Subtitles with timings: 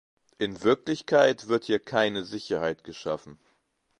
[0.39, 3.37] In Wirklichkeit wird hier keine Sicherheit geschaffen.